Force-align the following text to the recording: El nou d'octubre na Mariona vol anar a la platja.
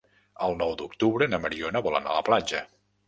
El 0.45 0.55
nou 0.61 0.71
d'octubre 0.79 1.27
na 1.33 1.41
Mariona 1.43 1.83
vol 1.89 1.99
anar 2.01 2.15
a 2.17 2.21
la 2.21 2.25
platja. 2.31 2.65